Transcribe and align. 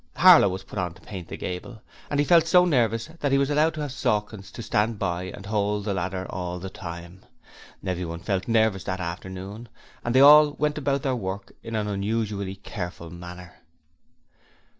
Harlow 0.15 0.49
was 0.49 0.63
put 0.63 0.79
on 0.79 0.95
to 0.95 1.01
paint 1.01 1.27
the 1.27 1.37
gable, 1.37 1.79
and 2.09 2.19
he 2.19 2.25
felt 2.25 2.47
so 2.47 2.65
nervous 2.65 3.05
that 3.19 3.31
he 3.31 3.37
was 3.37 3.51
allowed 3.51 3.75
to 3.75 3.81
have 3.81 3.91
Sawkins 3.91 4.49
to 4.53 4.63
stand 4.63 4.97
by 4.97 5.25
and 5.25 5.45
hold 5.45 5.85
the 5.85 5.93
ladder 5.93 6.25
all 6.27 6.57
the 6.57 6.71
time. 6.71 7.23
Everyone 7.85 8.17
felt 8.19 8.47
nervous 8.47 8.83
that 8.85 8.99
afternoon, 8.99 9.69
and 10.03 10.15
they 10.15 10.19
all 10.21 10.53
went 10.53 10.79
about 10.79 11.03
their 11.03 11.15
work 11.15 11.51
in 11.61 11.75
an 11.75 11.85
unusually 11.85 12.55
careful 12.55 13.11
manner. 13.11 13.57